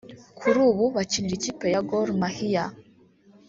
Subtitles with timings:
[0.39, 2.65] kuri ubu bakinira ikipe ya Gor Mahia